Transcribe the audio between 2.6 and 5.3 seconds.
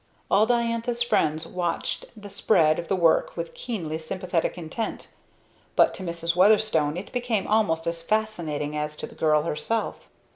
of the work with keenly sympathetic intent;